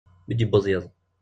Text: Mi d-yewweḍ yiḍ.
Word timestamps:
Mi 0.27 0.33
d-yewweḍ 0.37 0.65
yiḍ. 0.67 0.83